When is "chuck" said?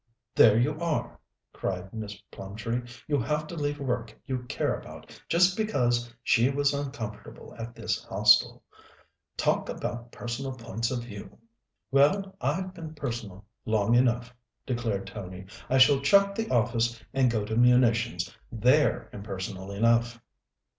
15.99-16.33